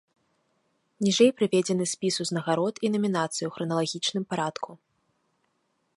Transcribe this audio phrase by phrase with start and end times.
[1.07, 4.71] Ніжэй прыведзены спіс узнагарод і намінацый у храналагічным парадку.